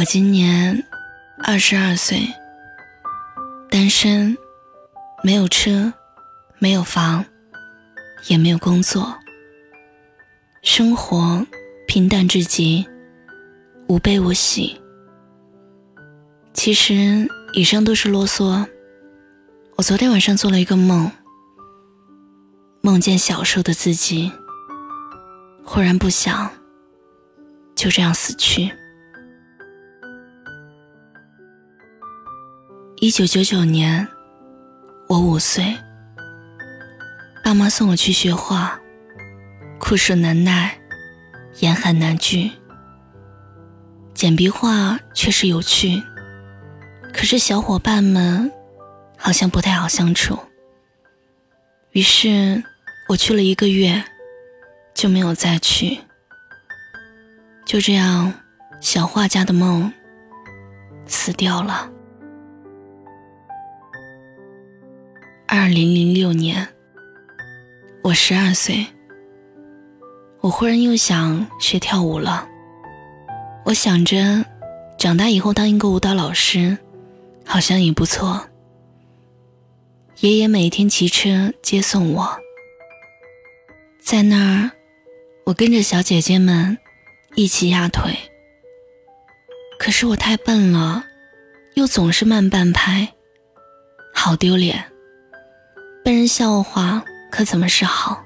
[0.00, 0.82] 我今年
[1.44, 2.26] 二十二岁，
[3.68, 4.34] 单身，
[5.22, 5.92] 没有车，
[6.58, 7.22] 没有房，
[8.26, 9.14] 也没有工作，
[10.62, 11.46] 生活
[11.86, 12.88] 平淡至极，
[13.88, 14.80] 无悲无喜。
[16.54, 18.66] 其实以上都是啰嗦。
[19.76, 21.12] 我昨天晚上做了一个梦，
[22.80, 24.32] 梦见小时候的自己，
[25.62, 26.50] 忽然不想
[27.74, 28.72] 就这样死去。
[33.02, 34.06] 一九九九年，
[35.08, 35.74] 我五岁，
[37.42, 38.78] 爸妈送我去学画，
[39.78, 40.78] 酷暑难耐，
[41.60, 42.50] 严寒难拒。
[44.12, 46.02] 简笔画确实有趣，
[47.10, 48.52] 可是小伙伴们
[49.16, 50.38] 好像不太好相处。
[51.92, 52.62] 于是
[53.08, 54.04] 我去了一个月，
[54.92, 56.00] 就没有再去。
[57.64, 58.34] 就这样，
[58.78, 59.90] 小画家的梦
[61.06, 61.90] 死掉了。
[65.52, 66.68] 二零零六年，
[68.04, 68.86] 我十二岁，
[70.42, 72.48] 我忽然又想学跳舞了。
[73.64, 74.44] 我想着，
[74.96, 76.78] 长大以后当一个舞蹈老师，
[77.44, 78.48] 好像也不错。
[80.20, 82.38] 爷爷每天骑车接送我，
[84.00, 84.70] 在那儿，
[85.46, 86.78] 我跟着小姐姐们
[87.34, 88.16] 一起压腿。
[89.80, 91.04] 可是我太笨了，
[91.74, 93.08] 又总是慢半拍，
[94.14, 94.84] 好丢脸。
[96.26, 98.22] 笑话，可怎么是好？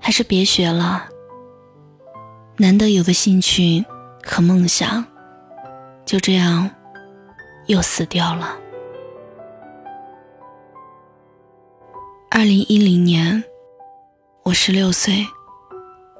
[0.00, 1.08] 还是别学了。
[2.56, 3.84] 难得有的兴趣
[4.24, 5.04] 和梦想，
[6.04, 6.68] 就这样
[7.66, 8.56] 又死掉了。
[12.30, 13.42] 二零一零年，
[14.44, 15.26] 我十六岁，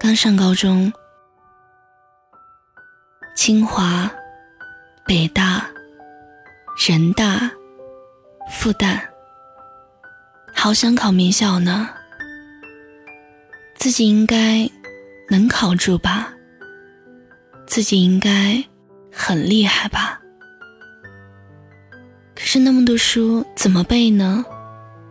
[0.00, 0.92] 刚上高中。
[3.34, 4.10] 清华、
[5.06, 5.66] 北大、
[6.88, 7.50] 人大、
[8.50, 8.98] 复旦。
[10.58, 11.88] 好想考名校呢，
[13.76, 14.68] 自己应该
[15.28, 16.32] 能考住吧？
[17.66, 18.64] 自己应该
[19.12, 20.18] 很厉害吧？
[22.34, 24.44] 可是那么多书怎么背呢？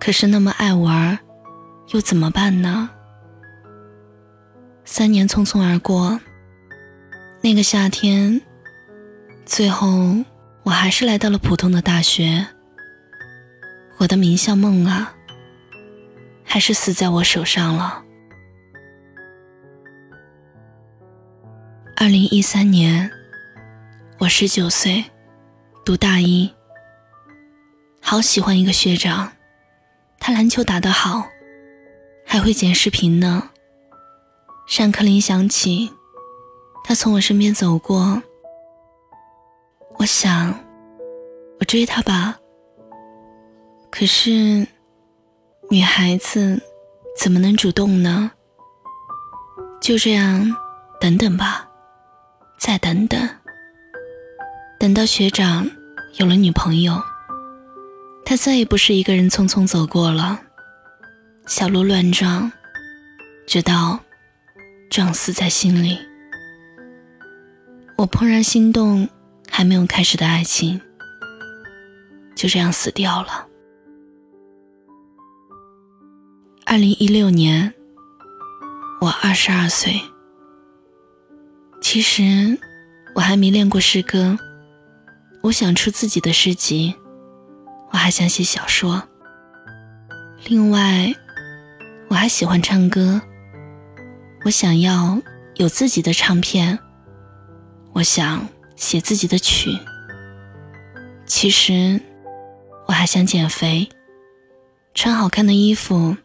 [0.00, 1.16] 可是那么爱玩，
[1.92, 2.90] 又怎么办呢？
[4.84, 6.18] 三年匆匆而过，
[7.42, 8.40] 那个夏天，
[9.44, 10.16] 最后
[10.64, 12.44] 我还是来到了普通的大学。
[13.98, 15.12] 我的名校梦啊！
[16.46, 18.02] 还是死在我手上了。
[21.96, 23.10] 二零一三年，
[24.18, 25.04] 我十九岁，
[25.84, 26.50] 读大一。
[28.00, 29.32] 好喜欢一个学长，
[30.18, 31.26] 他篮球打得好，
[32.24, 33.50] 还会剪视频呢。
[34.66, 35.90] 上课铃响起，
[36.84, 38.22] 他从我身边走过。
[39.98, 40.54] 我想，
[41.58, 42.38] 我追他吧。
[43.90, 44.66] 可是。
[45.68, 46.62] 女孩子
[47.18, 48.30] 怎么能主动呢？
[49.80, 50.54] 就这样，
[51.00, 51.68] 等等吧，
[52.56, 53.28] 再等等。
[54.78, 55.68] 等到学长
[56.18, 57.02] 有了女朋友，
[58.24, 60.40] 他再也不是一个人匆匆走过了，
[61.48, 62.52] 小鹿乱撞，
[63.44, 63.98] 直到
[64.88, 65.98] 撞死在心里。
[67.96, 69.08] 我怦然心动，
[69.50, 70.80] 还没有开始的爱情，
[72.36, 73.48] 就这样死掉了。
[76.68, 77.72] 二零一六年，
[79.00, 80.00] 我二十二岁。
[81.80, 82.58] 其实
[83.14, 84.36] 我还迷恋过诗歌，
[85.42, 86.92] 我想出自己的诗集，
[87.92, 89.00] 我还想写小说。
[90.46, 91.14] 另外，
[92.08, 93.22] 我还喜欢唱歌，
[94.44, 95.22] 我想要
[95.54, 96.76] 有自己的唱片，
[97.92, 98.44] 我想
[98.74, 99.78] 写自己的曲。
[101.26, 102.00] 其实
[102.88, 103.88] 我还想减肥，
[104.94, 106.16] 穿好看的衣服。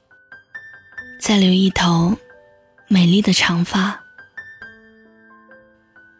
[1.21, 2.17] 再留一头
[2.87, 3.97] 美丽的长发，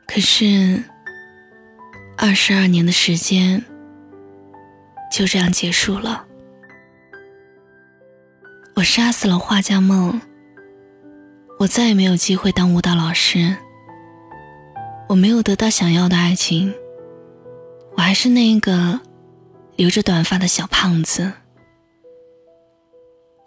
[0.06, 0.84] 可是
[2.16, 3.66] 二十二年的时间
[5.12, 6.24] 就这样结束了。
[8.76, 10.22] 我杀死了画家梦，
[11.58, 13.58] 我再也没有机会当舞蹈老师。
[15.10, 16.72] 我没有得到想要的爱情，
[17.98, 19.02] 我还是那个
[19.76, 21.34] 留着短发的小胖子。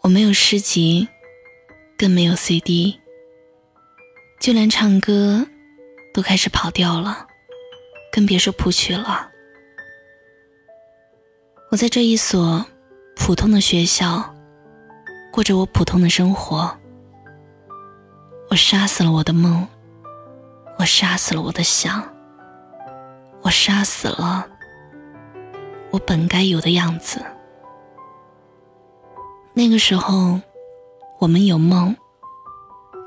[0.02, 1.08] 我没有诗集。
[2.04, 3.00] 更没有 CD，
[4.38, 5.46] 就连唱歌
[6.12, 7.26] 都开始跑调了，
[8.12, 9.30] 更别说谱曲了。
[11.70, 12.62] 我在这一所
[13.16, 14.34] 普通的学校，
[15.32, 16.78] 过着我普通的生活。
[18.50, 19.66] 我杀死了我的梦，
[20.78, 22.06] 我杀死了我的想，
[23.40, 24.46] 我杀死了
[25.90, 27.24] 我本该有的样子。
[29.54, 30.38] 那个时候，
[31.24, 31.96] 我们有梦，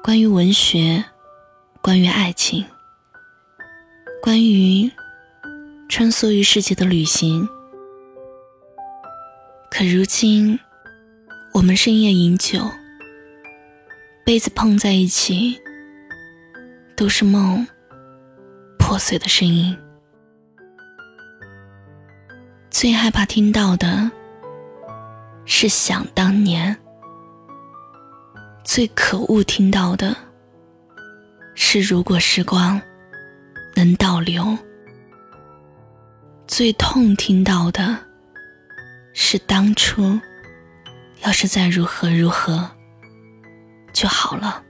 [0.03, 1.05] 关于文学，
[1.83, 2.65] 关于爱情，
[4.23, 4.91] 关于
[5.87, 7.47] 穿梭于世界的旅行。
[9.69, 10.59] 可如今，
[11.53, 12.59] 我们深夜饮酒，
[14.25, 15.61] 杯子碰在一起，
[16.95, 17.67] 都是梦
[18.79, 19.77] 破碎的声音。
[22.71, 24.09] 最害怕听到的
[25.45, 26.75] 是想当年，
[28.67, 30.13] 最可恶听到的
[31.55, 32.79] 是如果时光
[33.73, 34.57] 能倒流，
[36.47, 37.97] 最痛听到的
[39.13, 40.19] 是当初
[41.23, 42.69] 要是再如何如何
[43.93, 44.61] 就好了。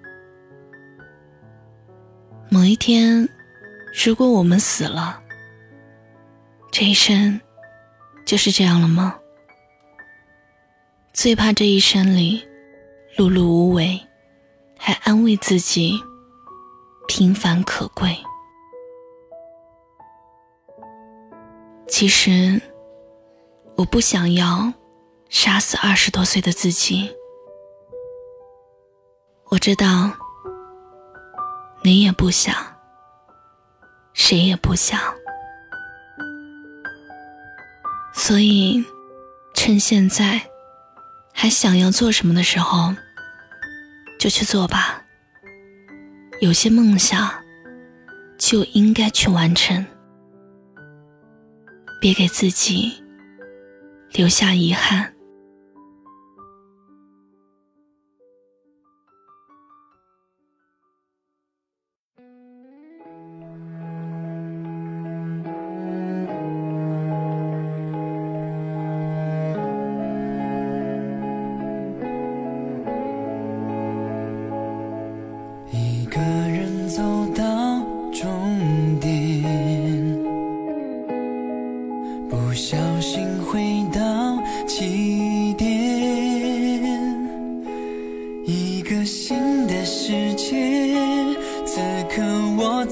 [2.49, 3.27] 某一天，
[4.05, 5.19] 如果我们死了，
[6.71, 7.41] 这一生。
[8.25, 9.17] 就是这样了吗？
[11.13, 12.45] 最怕这一生里
[13.17, 13.99] 碌碌无为，
[14.77, 15.99] 还安慰自己
[17.07, 18.15] 平凡可贵。
[21.87, 22.61] 其实
[23.75, 24.71] 我不想要
[25.29, 27.09] 杀死二十多岁的自己。
[29.49, 30.11] 我知道
[31.81, 32.53] 你也不想，
[34.13, 35.01] 谁也不想。
[38.13, 38.85] 所以，
[39.55, 40.39] 趁现在
[41.33, 42.93] 还想要做什么的时候，
[44.27, 45.01] 就去做吧。
[46.41, 47.31] 有些梦想
[48.37, 49.85] 就应该去完成，
[52.01, 53.01] 别给自己
[54.11, 55.13] 留下遗憾。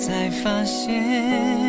[0.05, 1.64] 才发现，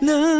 [0.00, 0.35] 能？